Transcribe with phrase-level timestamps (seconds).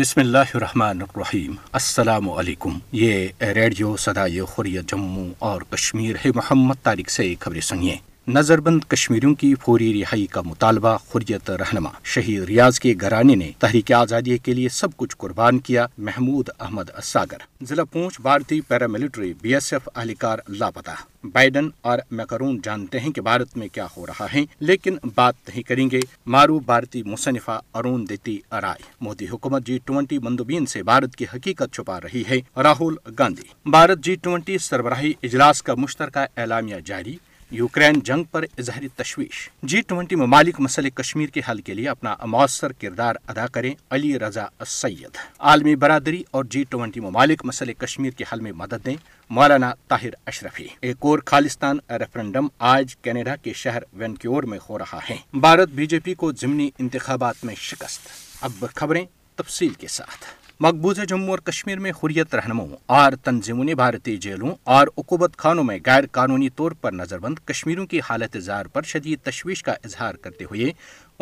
[0.00, 6.82] بسم اللہ الرحمن الرحیم السلام علیکم یہ ریڈیو سدائے خوریہ جموں اور کشمیر ہے محمد
[6.84, 7.96] تاریخ سے خبریں سنیے
[8.28, 13.50] نظر بند کشمیریوں کی فوری رہائی کا مطالبہ خوریت رہنما شہید ریاض کے گھرانے نے
[13.60, 19.32] تحریک آزادی کے لیے سب کچھ قربان کیا محمود احمد ساگر ضلع پونچھ بھارتی پیراملٹری
[19.40, 20.90] بی ایس ایف اہلکار لاپتہ
[21.32, 25.62] بائیڈن اور میکرون جانتے ہیں کہ بھارت میں کیا ہو رہا ہے لیکن بات نہیں
[25.68, 26.00] کریں گے
[26.36, 31.74] مارو بھارتی مصنفہ ارون دیتی رائے مودی حکومت جی ٹوینٹی مندوبین سے بھارت کی حقیقت
[31.74, 37.16] چھپا رہی ہے راہل گاندھی بھارت جی ٹوینٹی سربراہی اجلاس کا مشترکہ اعلامیہ جاری
[37.54, 42.14] یوکرین جنگ پر اظہر تشویش جی ٹوئنٹی ممالک مسئلے کشمیر کے حل کے لیے اپنا
[42.34, 45.16] مؤثر کردار ادا کریں علی رضا سید
[45.50, 48.94] عالمی برادری اور جی ٹوئنٹی ممالک مسئلے کشمیر کے حل میں مدد دیں
[49.38, 54.98] مولانا طاہر اشرفی ایک اور خالصان ریفرنڈم آج کینیڈا کے شہر وینکیور میں ہو رہا
[55.10, 58.08] ہے بھارت بی جے پی کو ضمنی انتخابات میں شکست
[58.48, 59.04] اب خبریں
[59.36, 60.24] تفصیل کے ساتھ
[60.62, 62.68] مقبوضہ جموں اور کشمیر میں حریت رہنماؤں
[62.98, 67.38] اور تنظیموں نے بھارتی جیلوں اور اکوبت خانوں میں غیر قانونی طور پر نظر بند
[67.48, 70.70] کشمیروں کی حالت زار پر شدید تشویش کا اظہار کرتے ہوئے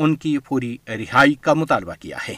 [0.01, 2.35] ان کی پوری رہائی کا مطالبہ کیا ہے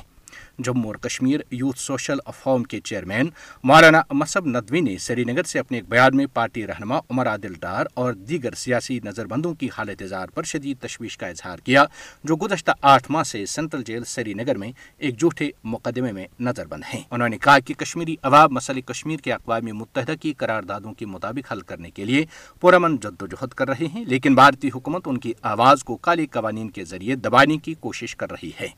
[0.64, 3.28] جموں اور کشمیر یوتھ سوشل فارم کے چیئرمین
[3.70, 7.52] مولانا مصب ندوی نے سری نگر سے اپنے ایک بیان میں پارٹی رہنما عمر عادل
[7.60, 11.84] ڈار اور دیگر سیاسی نظر بندوں کی حالت اظہار پر شدید تشویش کا اظہار کیا
[12.24, 16.66] جو گزشتہ آٹھ ماہ سے سینٹرل جیل سری نگر میں ایک جھوٹے مقدمے میں نظر
[16.68, 20.92] بند ہیں انہوں نے کہا کہ کشمیری عوام مسئلہ کشمیر کے اقوام متحدہ کی قراردادوں
[20.94, 22.24] کے مطابق حل کرنے کے لیے
[22.60, 26.26] پرامن جد و جہد کر رہے ہیں لیکن بھارتی حکومت ان کی آواز کو کالے
[26.32, 28.68] قوانین کے ذریعے دبانے کی کوشش کر رہی ہے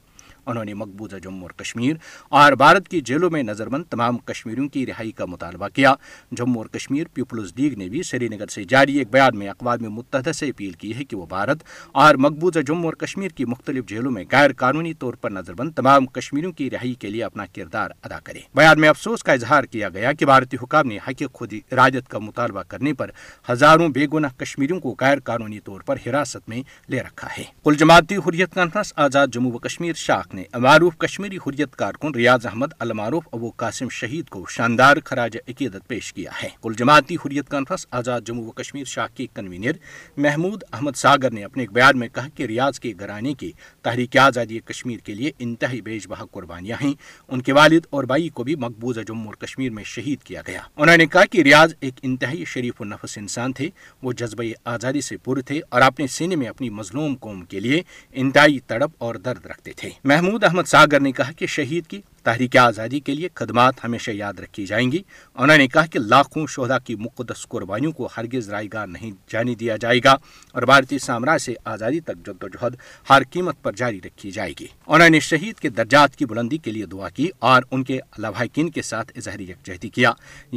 [0.47, 1.97] انہوں نے مقبوضہ جموں اور کشمیر
[2.41, 5.95] اور بھارت کی جیلوں میں نظر بند تمام کشمیریوں کی رہائی کا مطالبہ کیا
[6.39, 9.91] جموں اور کشمیر پیپلز لیگ نے بھی سری نگر سے جاری ایک بیان میں اقوام
[9.95, 11.63] متحدہ سے اپیل کی ہے کہ وہ بھارت
[12.05, 15.73] اور مقبوضہ جموں اور کشمیر کی مختلف جیلوں میں غیر قانونی طور پر نظر بند
[15.77, 19.65] تمام کشمیریوں کی رہائی کے لیے اپنا کردار ادا کرے بیان میں افسوس کا اظہار
[19.73, 23.11] کیا گیا کہ بھارتی حکام نے حق خود راجت کا مطالبہ کرنے پر
[23.51, 26.63] ہزاروں بے گنا کشمیریوں کو غیر قانونی طور پر حراست میں
[26.93, 31.37] لے رکھا ہے کل جماعتی حریت کانفرنس آزاد جموں و کشمیر شاخ نے معروف کشمیری
[31.47, 36.49] حریت کارکن ریاض احمد المعروف ابو قاسم شہید کو شاندار خراج عقیدت پیش کیا ہے
[36.63, 39.77] کل جماعتی حریت کانفرنس آزاد جموں و کشمیر شاہ کے کنوینر
[40.25, 43.51] محمود احمد ساگر نے اپنے ایک بیان میں کہا کہ ریاض کے گرانے کی
[43.83, 46.93] تحریک آزادی کشمیر کے لیے انتہائی بیش بہا قربانیاں ہیں
[47.29, 50.61] ان کے والد اور بھائی کو بھی مقبوضہ جموں اور کشمیر میں شہید کیا گیا
[50.77, 53.69] انہوں نے کہا کہ ریاض ایک انتہائی شریف و نفس انسان تھے
[54.03, 57.83] وہ جذبۂ آزادی سے پر تھے اور اپنے سینے میں اپنی مظلوم قوم کے لیے
[58.25, 59.89] انتہائی تڑپ اور درد رکھتے تھے
[60.25, 64.39] محمود احمد ساگر نے کہا کہ شہید کی تحریک آزادی کے لیے خدمات ہمیشہ یاد
[64.43, 65.01] رکھی جائیں گی
[65.35, 69.55] انہوں نے کہا کہ لاکھوں شہدا کی مقدس قربانیوں کو ہرگز رائے گاہ نہیں جانے
[69.61, 70.13] دیا جائے گا
[70.55, 72.77] اور بھارتی سامراج سے آزادی تک جد و جہد
[73.11, 76.71] ہر قیمت پر جاری رکھی جائے گی انہوں نے شہید کے درجات کی بلندی کے
[76.71, 80.13] لیے دعا کی اور ان کے لبھاکین کے ساتھ اظہار یکجہتی کیا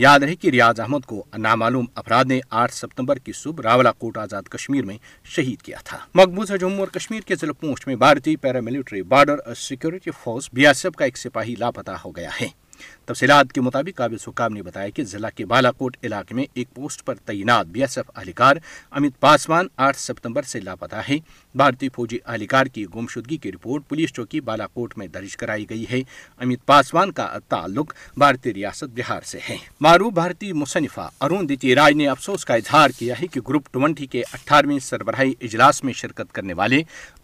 [0.05, 4.17] یاد رہے کہ ریاض احمد کو نامعلوم افراد نے آٹھ ستمبر کی صبح راولا کوٹ
[4.17, 4.97] آزاد کشمیر میں
[5.35, 9.55] شہید کیا تھا مقبوضہ جموں اور کشمیر کے ضلع پونچھ میں بھارتی پیراملٹری بارڈر اور
[9.67, 12.47] security force B S F کا ایک سپاہی لاپتہ ہو گیا ہے
[13.05, 16.73] تفصیلات کے مطابق قابل حکام نے بتایا کہ ضلع کے بالا کوٹ علاقے میں ایک
[16.73, 18.55] پوسٹ پر تعینات بی ایس ایف اہلکار
[18.99, 21.17] امت پاسوان آٹھ ستمبر سے لاپتہ ہے
[21.57, 25.85] بھارتی فوجی اہلکار کی گمشدگی کی رپورٹ پولیس چوکی بالا کوٹ میں درج کرائی گئی
[25.91, 25.99] ہے
[26.43, 32.07] امت پاسوان کا تعلق بھارتی ریاست بہار سے ہے معروف بھارتی مصنفہ ارون راج نے
[32.07, 36.53] افسوس کا اظہار کیا ہے کہ گروپ ٹوینٹی کے اٹھارہویں سربراہی اجلاس میں شرکت کرنے
[36.59, 36.81] والے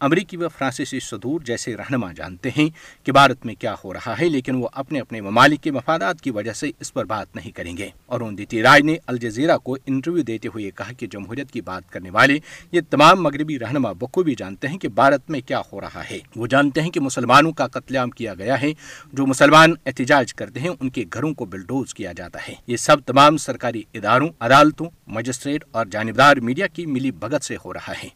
[0.08, 2.68] امریکی و فرانسیسی صدور جیسے رہنما جانتے ہیں
[3.06, 6.32] کہ بھارت میں کیا ہو رہا ہے لیکن وہ اپنے اپنے ممالک کے مفادات کی
[6.40, 10.24] وجہ سے اس پر بات نہیں کریں گے ارون دیتی رائے نے الجزیرہ کو انٹرویو
[10.34, 12.38] دیتے ہوئے کہا کہ جمہوریت کی بات کرنے والے
[12.72, 16.18] یہ تمام مغربی رہنما بک بھی جانتے ہیں کہ بھارت میں کیا ہو رہا ہے
[16.36, 18.72] وہ جانتے ہیں کہ مسلمانوں کا قتل عام کیا گیا ہے
[19.18, 23.04] جو مسلمان احتجاج کرتے ہیں ان کے گھروں کو بلڈوز کیا جاتا ہے یہ سب
[23.06, 28.08] تمام سرکاری اداروں عدالتوں مجسٹریٹ اور جانبدار میڈیا کی ملی بھگت سے ہو رہا ہے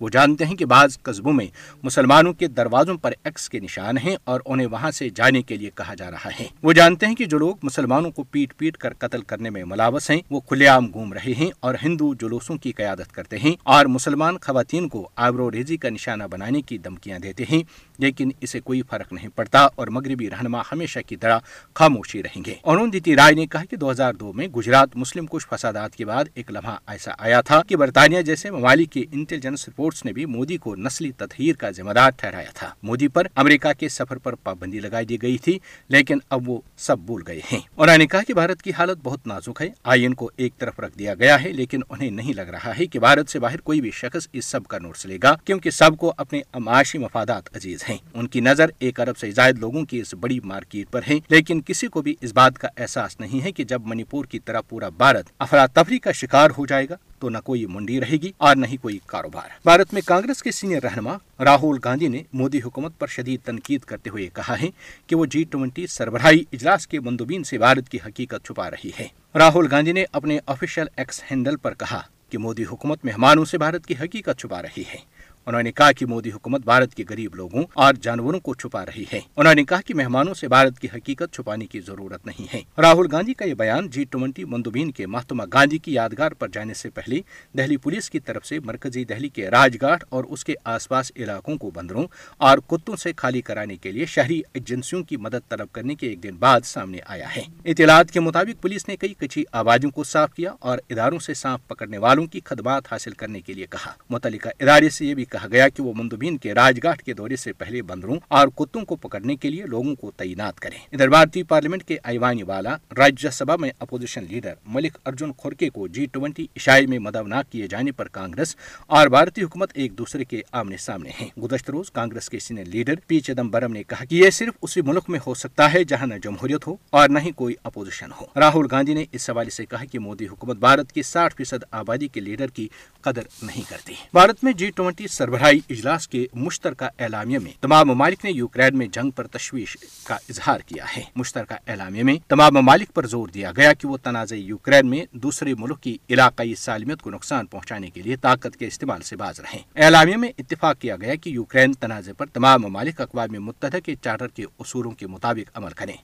[0.00, 1.46] وہ جانتے ہیں کہ بعض قصبوں میں
[1.82, 5.70] مسلمانوں کے دروازوں پر ایکس کے نشان ہیں اور انہیں وہاں سے جانے کے لیے
[5.76, 8.94] کہا جا رہا ہے وہ جانتے ہیں کہ جو لوگ مسلمانوں کو پیٹ پیٹ کر
[8.98, 12.72] قتل کرنے میں ملاوس ہیں وہ کھلے عام گھوم رہے ہیں اور ہندو جلوسوں کی
[12.76, 17.44] قیادت کرتے ہیں اور مسلمان خواتین کو آبرو ریزی کا نشانہ بنانے کی دھمکیاں دیتے
[17.52, 17.62] ہیں
[18.02, 21.38] لیکن اسے کوئی فرق نہیں پڑتا اور مغربی رہنما ہمیشہ کی طرح
[21.74, 25.46] خاموشی رہیں گے اوروندیتی رائے نے کہا کہ دو ہزار دو میں گجرات مسلم کچھ
[25.50, 30.04] فسادات کے بعد ایک لمحہ ایسا آیا تھا کہ برطانیہ جیسے ممالک کے انٹیلیجنس رپورٹس
[30.04, 33.88] نے بھی مودی کو نسلی تطہیر کا ذمہ دار ٹھہرایا تھا مودی پر امریکہ کے
[33.88, 35.58] سفر پر پابندی لگائی دی گئی تھی
[35.92, 39.26] لیکن اب وہ سب بول گئے ہیں انہوں نے کہا کہ بھارت کی حالت بہت
[39.26, 42.48] نازک ہے آئی ان کو ایک طرف رکھ دیا گیا ہے لیکن انہیں نہیں لگ
[42.52, 45.34] رہا ہے کہ بھارت سے باہر کوئی بھی شخص اس سب کا نوٹس لے گا
[45.44, 49.58] کیونکہ سب کو اپنے معاشی مفادات عزیز ہیں ان کی نظر ایک ارب سے زائد
[49.58, 53.18] لوگوں کی اس بڑی مارکیٹ پر ہے لیکن کسی کو بھی اس بات کا احساس
[53.20, 56.88] نہیں ہے کہ جب منی پور کی طرح پورا بھارت افراتفری کا شکار ہو جائے
[56.90, 60.42] گا تو نہ کوئی منڈی رہے گی اور نہ ہی کوئی کاروبار بھارت میں کانگریس
[60.42, 64.68] کے سینئر رہنما راہول گاندھی نے مودی حکومت پر شدید تنقید کرتے ہوئے کہا ہے
[65.06, 69.06] کہ وہ جی ٹوینٹی سربراہی اجلاس کے مندوبین سے بھارت کی حقیقت چھپا رہی ہے
[69.38, 73.86] راہول گاندھی نے اپنے آفیشیل ایکس ہینڈل پر کہا کہ مودی حکومت مہمانوں سے بھارت
[73.86, 74.96] کی حقیقت چھپا رہی ہے
[75.46, 79.04] انہوں نے کہا کہ مودی حکومت بھارت کے غریب لوگوں اور جانوروں کو چھپا رہی
[79.12, 82.60] ہے انہوں نے کہا کہ مہمانوں سے بھارت کی حقیقت چھپانے کی ضرورت نہیں ہے
[82.82, 86.74] راہل گاندھی کا یہ بیان جی ٹوینٹی مندوبین کے مہاتما گاندھی کی یادگار پر جانے
[86.74, 87.20] سے پہلے
[87.58, 91.12] دہلی پولیس کی طرف سے مرکزی دہلی کے راج گاٹ اور اس کے آس پاس
[91.16, 92.04] علاقوں کو بندروں
[92.48, 96.22] اور کتوں سے خالی کرانے کے لیے شہری ایجنسیوں کی مدد طلب کرنے کے ایک
[96.22, 100.32] دن بعد سامنے آیا ہے اطلاعات کے مطابق پولیس نے کئی کچی آبادیوں کو صاف
[100.34, 104.48] کیا اور اداروں سے سانپ پکڑنے والوں کی خدمات حاصل کرنے کے لیے کہا متعلقہ
[104.60, 107.52] ادارے سے یہ بھی کہا گیا کہ وہ مندوبین کے راج گاٹ کے دورے سے
[107.60, 111.82] پہلے بندروں اور کتوں کو پکڑنے کے لیے لوگوں کو تعینات کرے ادھر بھارتی پارلیمنٹ
[111.84, 116.86] کے ایوانی والا راجیہ سبھا میں opposition leader Mallikarjun Kharge کو جی ٹوینٹی عشائی
[116.92, 116.98] میں
[117.30, 118.54] نہ کیے جانے پر کانگریس
[118.96, 122.94] اور بھارتی حکومت ایک دوسرے کے آمنے سامنے ہیں گزشتہ روز کانگریس کے سینئر لیڈر
[123.06, 126.18] پی چدمبرم نے کہا کہ یہ صرف اسی ملک میں ہو سکتا ہے جہاں نہ
[126.22, 129.84] جمہوریت ہو اور نہ ہی کوئی اپوزیشن ہو راہل گاندھی نے اس حوالے سے کہا
[129.92, 132.68] کہ مودی حکومت بھارت کی ساٹھ فیصد آبادی کے لیڈر کی
[133.02, 138.24] قدر نہیں کرتی بھارت میں جی ٹوینٹی سربراہی اجلاس کے مشترکہ اعلامیہ میں تمام ممالک
[138.24, 139.76] نے یوکرین میں جنگ پر تشویش
[140.06, 143.96] کا اظہار کیا ہے مشترکہ اعلامیہ میں تمام ممالک پر زور دیا گیا کہ وہ
[144.04, 148.66] تنازع یوکرین میں دوسرے ملک کی علاقائی سالمیت کو نقصان پہنچانے کے لیے طاقت کے
[148.66, 153.00] استعمال سے باز رہے اعلامیہ میں اتفاق کیا گیا کہ یوکرین تنازع پر تمام ممالک
[153.00, 155.96] اقوام متحدہ کے چارٹر کے اصولوں کے مطابق عمل کریں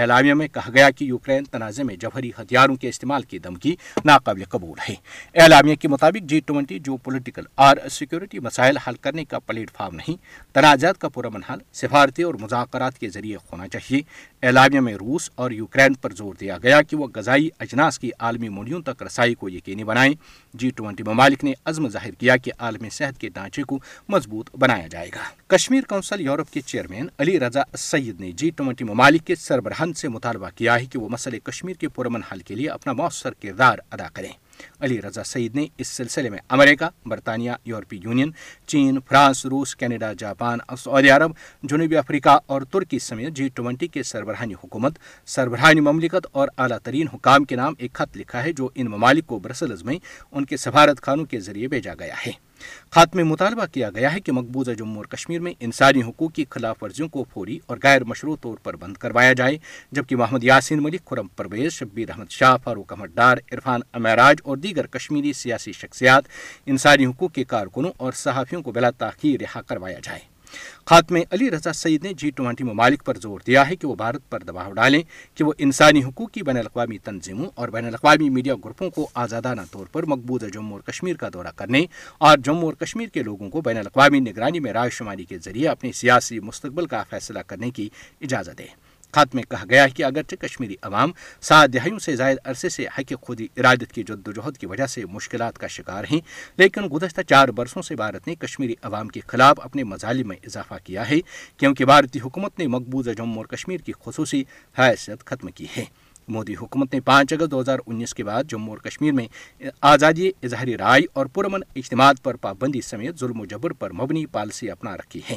[0.00, 3.74] اعلامیہ میں کہا گیا کہ یوکرین تنازع میں جوہری ہتھیاروں کے استعمال کی دھمکی
[4.04, 4.94] ناقابل قبول ہے
[5.42, 9.70] اعلامیہ کے مطابق جی ٹوینٹی جو پولیٹیکل اور سیکورٹی مسائل مسائل حل کرنے کا پلیٹ
[9.76, 10.16] فارم نہیں
[10.54, 11.08] تنازعات کا
[11.74, 14.00] سفارتی اور مذاکرات کے ذریعے ہونا چاہیے
[14.46, 18.48] اعلامیہ میں روس اور یوکرین پر زور دیا گیا کہ وہ غذائی اجناس کی عالمی
[18.86, 20.12] تک رسائی کو یقینی بنائیں
[20.60, 23.78] جی ٹوئنٹی ممالک نے عزم ظاہر کیا کہ عالمی صحت کے ڈھانچے کو
[24.14, 25.22] مضبوط بنایا جائے گا
[25.56, 27.60] کشمیر کونسل یورپ کے چیئرمین علی رضا
[27.90, 31.80] سید نے جی ٹوئنٹی ممالک کے سربراہ سے مطالبہ کیا ہے کہ وہ مسئلے کشمیر
[31.80, 34.32] کے پرامن حل کے لیے اپنا مؤثر کردار ادا کریں
[34.82, 38.30] علی رضا سعید نے اس سلسلے میں امریکہ برطانیہ یورپی یونین
[38.68, 41.30] چین فرانس روس کینیڈا جاپان سعودی عرب
[41.70, 44.98] جنوبی افریقہ اور ترکی سمیت جی ٹوینٹی کے سربراہانی حکومت
[45.36, 49.26] سربراہانی مملکت اور اعلیٰ ترین حکام کے نام ایک خط لکھا ہے جو ان ممالک
[49.26, 49.96] کو برسلز میں
[50.32, 52.30] ان کے سفارت خانوں کے ذریعے بھیجا گیا ہے
[53.14, 56.82] میں مطالبہ کیا گیا ہے کہ مقبوضہ جموں اور کشمیر میں انسانی حقوق کی خلاف
[56.82, 59.56] ورزیوں کو فوری اور غیر مشروع طور پر بند کروایا جائے
[59.96, 64.56] جبکہ محمد یاسین ملک خرم پرویز شبیر احمد شاہ فاروق احمد ڈار عرفان امیراج اور
[64.66, 66.24] دیگر کشمیری سیاسی شخصیات
[66.74, 70.20] انسانی حقوق کے کارکنوں اور صحافیوں کو بلا تاخیر رہا کروایا جائے
[70.86, 74.28] خاتم علی رضا سعید نے جی ٹوئنٹی ممالک پر زور دیا ہے کہ وہ بھارت
[74.30, 75.02] پر دباؤ ڈالیں
[75.36, 79.60] کہ وہ انسانی حقوق کی بین الاقوامی تنظیموں اور بین الاقوامی میڈیا گروپوں کو آزادانہ
[79.70, 81.84] طور پر مقبوضہ جموں اور کشمیر کا دورہ کرنے
[82.28, 85.68] اور جموں اور کشمیر کے لوگوں کو بین الاقوامی نگرانی میں رائے شماری کے ذریعے
[85.68, 87.88] اپنے سیاسی مستقبل کا فیصلہ کرنے کی
[88.20, 88.74] اجازت دیں
[89.14, 91.10] خط میں کہا گیا ہے کہ اگرچہ کشمیری عوام
[91.48, 94.86] سات دہائیوں سے زائد عرصے سے حق خودی ارادت کی جد و جہد کی وجہ
[94.94, 96.20] سے مشکلات کا شکار ہیں
[96.58, 100.74] لیکن گزشتہ چار برسوں سے بھارت نے کشمیری عوام کے خلاف اپنے مظالم میں اضافہ
[100.84, 101.18] کیا ہے
[101.56, 104.42] کیونکہ بھارتی حکومت نے مقبوضہ جموں اور کشمیر کی خصوصی
[104.78, 105.84] حیثیت ختم کی ہے
[106.32, 109.26] مودی حکومت نے پانچ اگست دو ہزار انیس کے بعد جموں اور کشمیر میں
[109.92, 114.70] آزادی اظہاری رائے اور پرمن اجتماعات پر پابندی سمیت ظلم و جبر پر مبنی پالیسی
[114.70, 115.36] اپنا رکھی ہے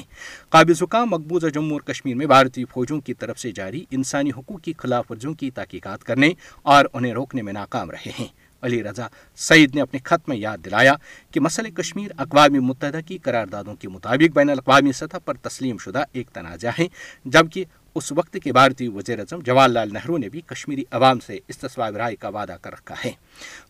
[0.49, 4.61] قابل حکام مقبوضہ جموں اور کشمیر میں بھارتی فوجوں کی طرف سے جاری انسانی حقوق
[4.63, 6.31] کی خلاف ورزیوں کی تحقیقات کرنے
[6.75, 8.27] اور انہیں روکنے میں ناکام رہے ہیں
[8.65, 9.07] علی رضا
[9.49, 10.93] سعید نے اپنے خط میں یاد دلایا
[11.31, 16.03] کہ مسئلہ کشمیر اقوام متحدہ کی قراردادوں کے مطابق بین الاقوامی سطح پر تسلیم شدہ
[16.17, 16.87] ایک تنازع ہے
[17.33, 17.63] جبکہ
[17.99, 21.97] اس وقت کے بھارتی وزیر اعظم جواہر لال نہرو نے بھی کشمیری عوام سے استثواب
[21.97, 23.11] رائے کا وعدہ کر رکھا ہے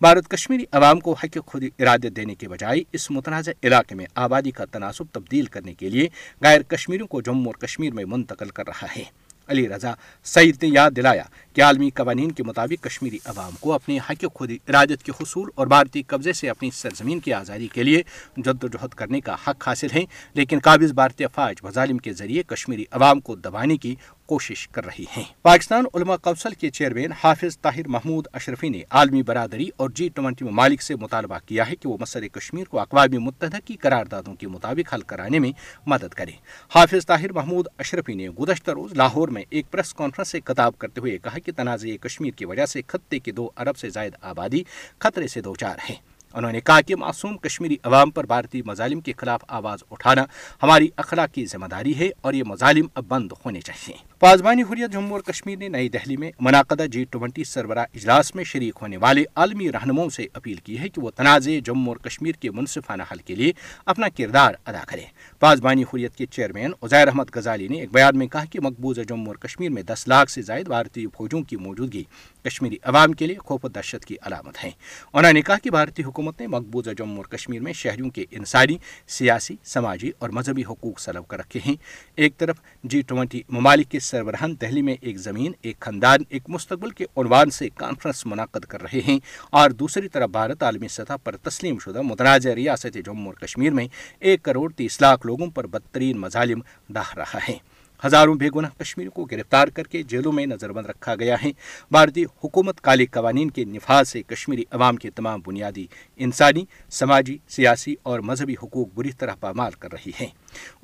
[0.01, 4.51] بھارت کشمیری عوام کو حق خود ارادے دینے کے بجائے اس متنازع علاقے میں آبادی
[4.59, 6.07] کا تناسب تبدیل کرنے کے لیے
[6.43, 9.03] غیر کشمیریوں کو جموں اور کشمیر میں منتقل کر رہا ہے
[9.51, 9.93] علی رضا
[10.33, 14.51] سعید نے یاد دلایا کہ عالمی قوانین کے مطابق کشمیری عوام کو اپنے حق خود
[14.67, 18.01] ارادت کے حصول اور بھارتی قبضے سے اپنی سرزمین کی آزادی کے لیے
[18.45, 20.03] جد و جہد کرنے کا حق حاصل ہے
[20.39, 23.95] لیکن قابض بھارتی افواج مظالم کے ذریعے کشمیری عوام کو دبانے کی
[24.31, 29.21] کوشش کر رہی ہیں پاکستان علماء کونسل کے چیئرمین حافظ طاہر محمود اشرفی نے عالمی
[29.29, 33.17] برادری اور جی ٹوینٹی ممالک سے مطالبہ کیا ہے کہ وہ مسئلہ کشمیر کو اقوام
[33.23, 35.51] متحدہ کی قراردادوں کے مطابق حل کرانے میں
[35.93, 36.33] مدد کریں
[36.75, 41.01] حافظ طاہر محمود اشرفی نے گزشتہ روز لاہور میں ایک پریس کانفرنس سے خطاب کرتے
[41.01, 44.63] ہوئے کہا کہ تنازع کشمیر کی وجہ سے خطے کے دو ارب سے زائد آبادی
[45.05, 45.95] خطرے سے دو چار ہے
[46.33, 50.25] انہوں نے کہا کہ معصوم کشمیری عوام پر بھارتی مظالم کے خلاف آواز اٹھانا
[50.63, 55.11] ہماری اخلاقی ذمہ داری ہے اور یہ مظالم اب بند ہونے چاہیے پاسبانی حریت جموں
[55.11, 59.23] اور کشمیر نے نئی دہلی میں منعقدہ جی ٹوینٹی سربراہ اجلاس میں شریک ہونے والے
[59.41, 63.19] عالمی رہنماؤں سے اپیل کی ہے کہ وہ تنازع جموں اور کشمیر کے منصفانہ حل
[63.25, 63.51] کے لیے
[63.93, 65.03] اپنا کردار ادا کریں
[65.39, 69.25] پازبانی حریت کے چیئرمین عزیر احمد غزالی نے ایک بیان میں کہا کہ مقبوضہ جموں
[69.27, 72.03] اور کشمیر میں دس لاکھ سے زائد بھارتی فوجوں کی موجودگی
[72.47, 74.69] کشمیری عوام کے لیے خوف و دہشت کی علامت ہے
[75.13, 78.77] انہوں نے کہا کہ بھارتی حکومت نے مقبوضہ جموں اور کشمیر میں شہریوں کے انسانی
[79.17, 81.75] سیاسی سماجی اور مذہبی حقوق سلب کر رکھے ہیں
[82.23, 82.61] ایک طرف
[82.91, 87.49] جی ٹوینٹی ممالک کے سربرہن دہلی میں ایک زمین ایک خاندان ایک مستقبل کے عنوان
[87.57, 89.17] سے کانفرنس منعقد کر رہے ہیں
[89.59, 93.87] اور دوسری طرف بھارت عالمی سطح پر تسلیم شدہ متنازع ریاست جموں اور کشمیر میں
[94.29, 96.59] ایک کروڑ تیس لاکھ لوگوں پر بدترین مظالم
[96.95, 97.57] ڈھا رہا ہے
[98.05, 101.49] ہزاروں بے گناہ کشمیر کو گرفتار کر کے جیلوں میں نظر بند رکھا گیا ہے
[101.91, 105.85] بھارتی حکومت کالے قوانین کے نفاذ سے کشمیری عوام کے تمام بنیادی
[106.25, 106.63] انسانی
[106.99, 110.27] سماجی سیاسی اور مذہبی حقوق بری طرح پامال کر رہی ہیں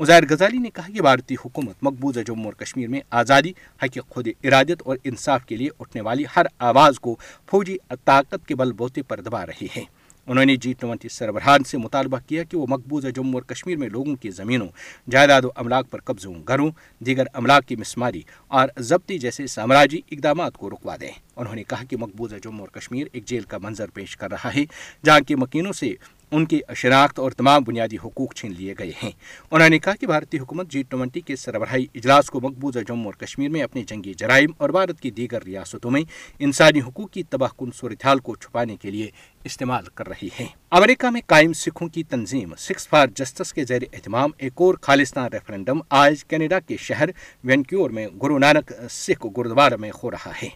[0.02, 3.52] عزیر غزالی نے کہا کہ بھارتی حکومت مقبوضہ جموں اور کشمیر میں آزادی
[3.84, 7.16] حق خود ارادت اور انصاف کے لیے اٹھنے والی ہر آواز کو
[7.52, 9.84] فوجی طاقت کے بل بوتے پر دبا رہی ہے
[10.28, 13.88] انہوں نے جی ٹوینٹی سربراہان سے مطالبہ کیا کہ وہ مقبوضہ جموں اور کشمیر میں
[13.90, 14.68] لوگوں کی زمینوں
[15.12, 16.70] جائیداد و املاک پر قبضوں گھروں
[17.06, 18.22] دیگر املاک کی مسماری
[18.58, 22.80] اور ضبطی جیسے سامراجی اقدامات کو رکوا دیں انہوں نے کہا کہ مقبوضہ جموں اور
[22.80, 24.64] کشمیر ایک جیل کا منظر پیش کر رہا ہے
[25.06, 25.94] جہاں کے مکینوں سے
[26.36, 29.10] ان کی شناخت اور تمام بنیادی حقوق چھین لیے گئے ہیں
[29.52, 33.14] انہوں نے کہا کہ بھارتی حکومت جی ٹوئنٹی کے سربراہی اجلاس کو مقبوضہ جموں اور
[33.26, 36.02] کشمیر میں اپنے جنگی جرائم اور بھارت کی دیگر ریاستوں میں
[36.48, 39.10] انسانی حقوق کی تباہ کن صورتحال کو چھپانے کے لیے
[39.48, 40.46] استعمال کر رہی ہے
[40.78, 45.30] امریکہ میں قائم سکھوں کی تنظیم سکس فار جسٹس کے زیر اہتمام ایک اور خالصان
[45.34, 47.10] ریفرنڈم آج کینیڈا کے شہر
[47.44, 50.50] وینکیور میں گرو نانک سکھ گرودوار میں ہو رہا ہے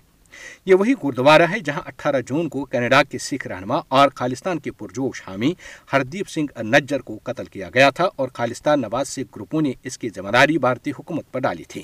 [0.66, 4.72] یہ وہی گردوارہ ہے جہاں اٹھارہ جون کو کینیڈا کے سکھ رہنما اور خالستان کے
[4.78, 5.54] پرجوش حامی
[5.94, 9.98] ہردیپ سنگھ نجر کو قتل کیا گیا تھا اور خالستان نواز سکھ گروپوں نے اس
[9.98, 11.84] کی ذمہ داری بھارتی حکومت پر ڈالی تھی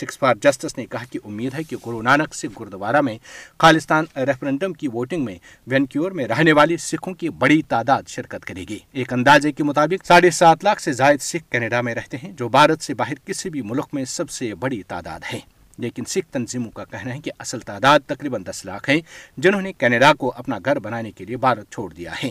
[0.00, 3.16] سکس فار جسٹس نے کہا کہ امید ہے کہ گرو نانک سکھ گردوارہ میں
[3.60, 5.34] خالستان ریفرنڈم کی ووٹنگ میں
[5.70, 10.06] وینکیور میں رہنے والے سکھوں کی بڑی تعداد شرکت کرے گی ایک اندازے کے مطابق
[10.06, 13.50] ساڑھے سات لاکھ سے زائد سکھ کینیڈا میں رہتے ہیں جو بھارت سے باہر کسی
[13.56, 15.38] بھی ملک میں سب سے بڑی تعداد ہے
[15.80, 18.96] لیکن سکھ تنظیموں کا کہنا ہے کہ اصل تعداد تقریباً دس لاکھ ہے
[19.44, 22.28] جنہوں نے کینیڈا کو اپنا گھر بنانے کے لیے بھارت چھوڑ دیا ہے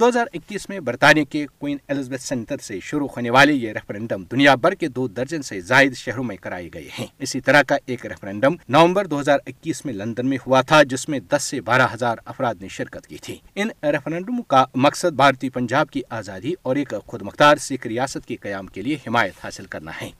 [0.00, 4.54] دو ہزار اکیس میں برطانیہ کے کوئن سینٹر سے شروع ہونے والے یہ ریفرنڈم دنیا
[4.64, 8.06] بھر کے دو درجن سے زائد شہروں میں کرائے گئے ہیں اسی طرح کا ایک
[8.06, 11.86] ریفرنڈم نومبر دو ہزار اکیس میں لندن میں ہوا تھا جس میں دس سے بارہ
[11.94, 16.76] ہزار افراد نے شرکت کی تھی ان ریفرنڈم کا مقصد بھارتی پنجاب کی آزادی اور
[16.82, 20.10] ایک خود مختار سکھ ریاست کے قیام کے لیے حمایت حاصل کرنا ہے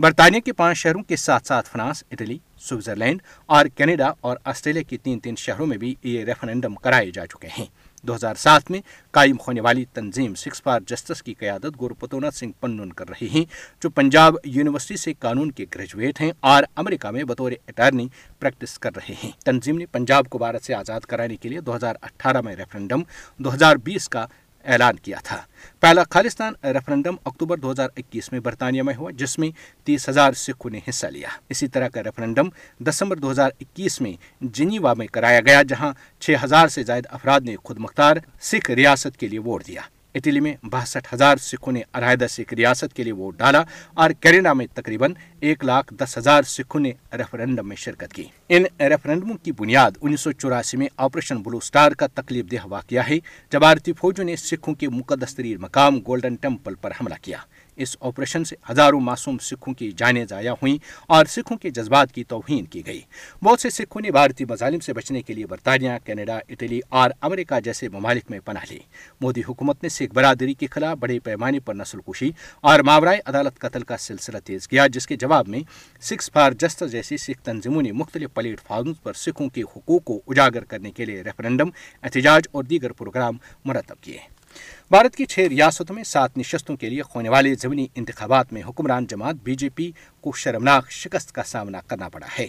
[0.00, 2.36] برطانیہ کے پانچ شہروں کے ساتھ ساتھ فرانس اٹلی
[2.68, 3.22] سوئٹزرلینڈ
[3.56, 7.48] اور کینیڈا اور آسٹریلیا کے تین تین شہروں میں بھی یہ ریفرینڈم کرائے جا چکے
[7.58, 7.64] ہیں
[8.06, 8.80] دو ہزار سات میں
[9.18, 13.44] قائم ہونے والی تنظیم سکس فار جسٹس کی قیادت گورپتونا سنگھ پنون کر رہی ہیں
[13.82, 18.96] جو پنجاب یونیورسٹی سے قانون کے گریجویٹ ہیں اور امریکہ میں بطور اٹارنی پریکٹس کر
[18.96, 22.40] رہے ہیں تنظیم نے پنجاب کو بھارت سے آزاد کرانے کے لیے دو ہزار اٹھارہ
[22.48, 23.02] میں ریفرینڈم
[23.44, 24.26] دو ہزار بیس کا
[24.66, 25.36] اعلان کیا تھا
[25.80, 29.48] پہلا ریفرنڈم اکتوبر دو ہزار اکیس میں برطانیہ میں ہوا جس میں
[29.86, 32.48] تیس ہزار سکھوں نے حصہ لیا اسی طرح کا ریفرنڈم
[32.88, 34.12] دسمبر دو ہزار اکیس میں
[34.56, 38.16] جنیوا میں کرایا گیا جہاں چھ ہزار سے زائد افراد نے خود مختار
[38.50, 39.80] سکھ ریاست کے لیے ووٹ دیا
[40.18, 43.62] اٹلی میں باسٹھ ہزار سکھوں نے ارحدہ سکھ ریاست کے لیے ووٹ ڈالا
[44.02, 45.12] اور کینیڈا میں تقریباً
[45.48, 48.24] ایک لاکھ دس ہزار سکھوں نے ریفرنڈم میں شرکت کی
[48.56, 53.08] ان ریفرنڈموں کی بنیاد انیس سو چوراسی میں آپریشن بلو اسٹار کا تکلیف دہ واقعہ
[53.08, 53.18] ہے
[53.52, 57.38] جب بھارتی فوجوں نے سکھوں کے مقدس ترین مقام گولڈن ٹیمپل پر حملہ کیا
[57.82, 60.76] اس آپریشن سے ہزاروں معصوم سکھوں کی جانیں ضائع ہوئیں
[61.14, 63.00] اور سکھوں کے جذبات کی توہین کی گئی
[63.44, 67.60] بہت سے سکھوں نے بھارتی مظالم سے بچنے کے لیے برطانیہ کینیڈا اٹلی اور امریکہ
[67.64, 68.78] جیسے ممالک میں پناہ لی
[69.20, 72.30] مودی حکومت نے سکھ برادری کے خلاف بڑے پیمانے پر نسل کشی
[72.70, 75.60] اور ماورائے عدالت قتل کا سلسلہ تیز کیا جس کے جواب میں
[76.10, 80.20] سکھ فار جسٹس جیسی سکھ تنظیموں نے مختلف پلیٹ فارمز پر سکھوں کے حقوق کو
[80.26, 81.68] اجاگر کرنے کے لیے ریفرنڈم
[82.02, 84.18] احتجاج اور دیگر پروگرام مرتب کیے
[84.90, 89.06] بھارت کی چھ ریاستوں میں سات نشستوں کے لیے ہونے والے زمینی انتخابات میں حکمران
[89.10, 89.90] جماعت بی جے پی
[90.20, 92.46] کو شرمناک شکست کا سامنا کرنا پڑا ہے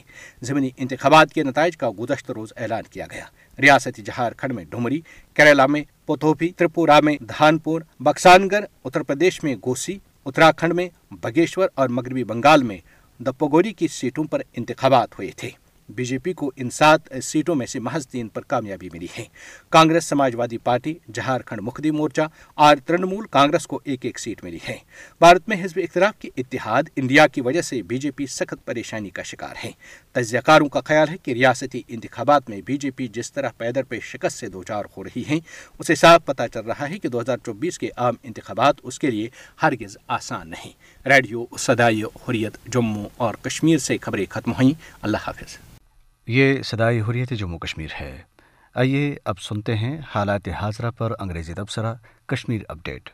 [0.48, 3.26] زمینی انتخابات کے نتائج کا گزشتہ روز اعلان کیا گیا
[3.62, 5.00] ریاست جھارکھنڈ میں ڈومری
[5.36, 10.88] کیرلا میں پوتھوپی ترپورہ میں دھان پور بکسان گڑھ اتر پردیش میں گوسی اتراکھنڈ میں
[11.24, 12.78] بگیشور اور مغربی بنگال میں
[13.26, 15.50] دپوگوری کی سیٹوں پر انتخابات ہوئے تھے
[15.96, 19.24] بی جے پی کو ان سات سیٹوں میں سے محض تین پر کامیابی ملی ہے
[19.72, 22.22] کانگریس سماج وادی پارٹی جھارکھنڈ مختی مورچہ
[22.68, 24.78] اور ترنمول کانگریس کو ایک ایک سیٹ ملی ہے
[25.20, 29.10] بھارت میں حزب اختلاف کی اتحاد انڈیا کی وجہ سے بی جے پی سخت پریشانی
[29.18, 29.70] کا شکار ہے
[30.12, 33.84] تجزیہ کاروں کا خیال ہے کہ ریاستی انتخابات میں بی جے پی جس طرح پیدر
[33.90, 35.40] پہ شکست سے دوچار ہو رہی ہے
[35.80, 39.12] اسے صاف پتا چل رہا ہے کہ دو ہزار چوبیس کے عام انتخابات اس کے
[39.12, 39.30] لیے
[39.64, 45.58] ہرگز آسان نہیں ریڈیو صدائی حریت جموں اور کشمیر سے خبریں ختم ہوئیں اللہ حافظ
[46.34, 48.12] یہ صدائی حریت جموں کشمیر ہے
[48.82, 49.00] آئیے
[49.32, 51.94] اب سنتے ہیں حالات حاضرہ پر انگریزی تبصرہ
[52.32, 53.10] Kashmir update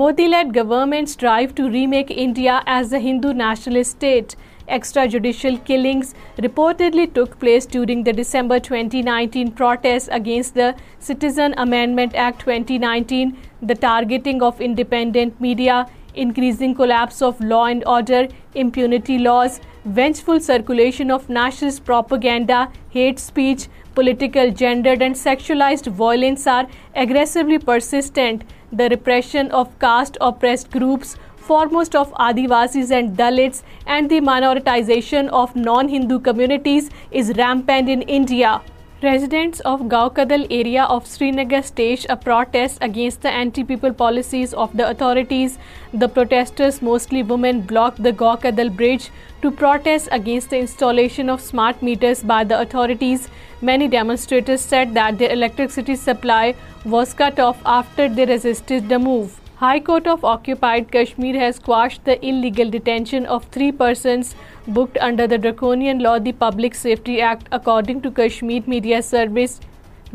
[0.00, 4.34] Modi led governments drive to remake India as a Hindu national state
[4.76, 10.70] extra judicial killings reportedly took place during the December twenty nineteen protest against the
[11.08, 13.30] citizen amendment act twenty nineteen
[13.68, 15.82] the targeting of independent media
[16.22, 18.26] increasing collapse of law and order
[18.62, 26.68] impunity laws Vengeful circulation of nationalist propaganda, hate speech, political, gendered and sexualized violence are
[26.94, 28.44] aggressively persistent.
[28.72, 35.56] The repression of caste oppressed groups, foremost of Adivasis and Dalits, and the minoritization of
[35.56, 38.60] non-Hindu communities is rampant in India.
[39.02, 44.88] Residents of Gaokadal area of Srinagar staged a protest against the anti-people policies of the
[44.88, 45.56] authorities.
[45.94, 51.82] The protesters, mostly women, blocked the Gaokadal bridge to protest against the installation of smart
[51.82, 53.28] meters by the authorities.
[53.62, 59.28] Many demonstrators said that their electricity supply was cut off after they resisted the move.
[59.60, 64.30] High Court of Occupied Kashmir has quashed the illegal detention of 3 persons
[64.78, 67.52] booked under the draconian law, the Public Safety Act.
[67.52, 69.60] According to Kashmir Media Service,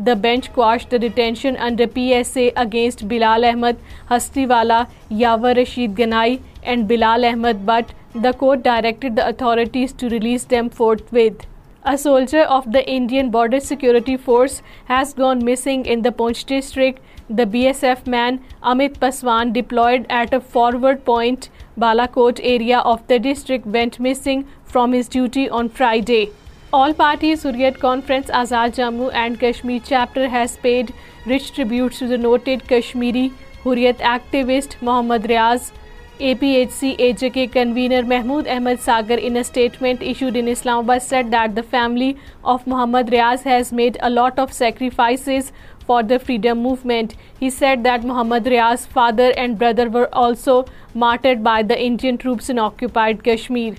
[0.00, 4.84] the bench quashed the detention under PSA against Bilal Ahmed Hastiwala,
[5.24, 10.78] Yawar Rashid Ganai and Bilal Ahmed, but the court directed the authorities to release them
[10.80, 11.44] forthwith.
[11.90, 14.54] A soldier of the Indian Border Security Force
[14.86, 16.98] has gone missing in the Poonch district.
[17.40, 23.66] The BSF man Amit Paswan, deployed at a forward point Balakot area of the district,
[23.66, 26.30] went missing from his duty on Friday.
[26.72, 30.92] All parties Hurriyat Conference Azad Jammu and Kashmir chapter has paid
[31.34, 33.26] rich tributes to the noted Kashmiri
[33.64, 35.72] Hurriyat activist Mohammad Riaz.
[36.18, 42.16] APHC-AJK convener Mahmood Ahmad Sagar, in a statement issued in Islamabad, said that the family
[42.42, 45.52] of Mohammad Riaz has made a lot of sacrifices
[45.86, 47.14] for the freedom movement.
[47.38, 52.48] He said that Mohammad Riaz's father and brother were also martyred by the Indian troops
[52.48, 53.76] in occupied Kashmir.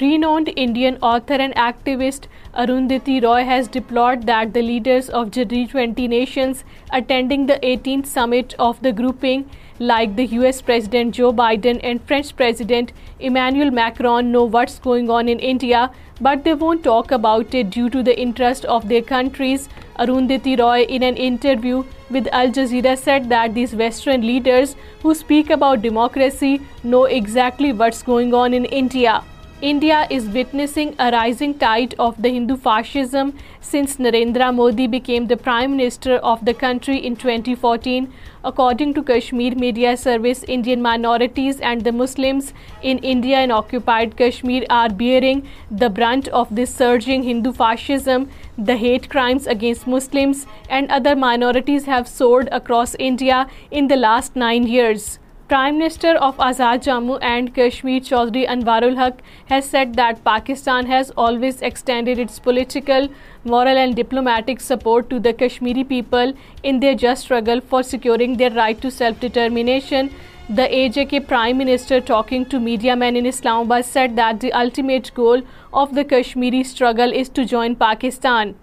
[0.00, 6.64] Renowned Indian author and activist Arundhati Roy has deplored that the leaders of G20 nations
[6.92, 12.36] attending the 18th summit of the grouping like the US President Joe Biden and French
[12.36, 15.90] President Emmanuel Macron know what's going on in India,
[16.20, 19.68] but they won't talk about it due to the interest of their countries.
[19.98, 25.50] Arundhati Roy, in an interview with Al Jazeera, said that these Western leaders who speak
[25.50, 29.22] about democracy know exactly what's going on in India.
[29.62, 35.36] India is witnessing a rising tide of the Hindu fascism since Narendra Modi became the
[35.36, 38.12] Prime Minister of the country in 2014.
[38.44, 44.66] According to Kashmir Media Service, Indian minorities and the Muslims in India and occupied Kashmir
[44.68, 48.28] are bearing the brunt of this surging Hindu fascism.
[48.58, 54.34] The hate crimes against Muslims and other minorities have soared across India in the last
[54.34, 55.12] 9 years.
[55.48, 61.10] Prime Minister of Azad Jammu and Kashmir Chaudhry Anwarul Haq has said that Pakistan has
[61.24, 63.08] always extended its political,
[63.54, 68.50] moral and diplomatic support to the Kashmiri people in their just struggle for securing their
[68.52, 70.10] right to self-determination.
[70.48, 75.42] The AJK Prime Minister, talking to media men in Islamabad, said that the ultimate goal
[75.74, 78.58] of the Kashmiri struggle is to join Pakistan.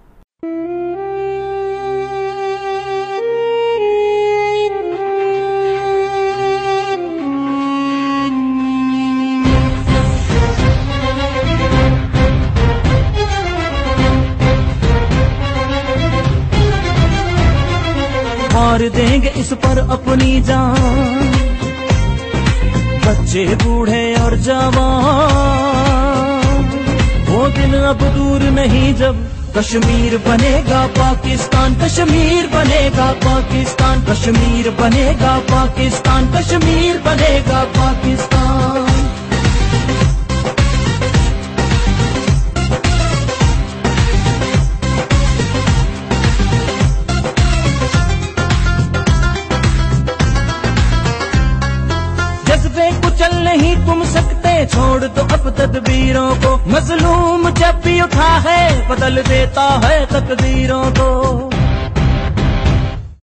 [18.89, 21.31] دیں گے اس پر اپنی جان
[23.05, 24.79] بچے بوڑھے اور جوان
[27.27, 29.15] وہ دن اب دور نہیں جب
[29.55, 37.63] کشمیر بنے گا پاکستان کشمیر بنے گا پاکستان کشمیر بنے گا پاکستان کشمیر بنے گا
[37.79, 38.70] پاکستان
[53.43, 59.67] نہیں تم سکتے چھوڑ تو اب تدبیروں کو مظلوم جب بھی اٹھا ہے بدل دیتا
[59.87, 61.50] ہے تقدیروں کو